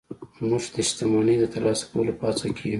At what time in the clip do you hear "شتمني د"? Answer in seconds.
0.89-1.45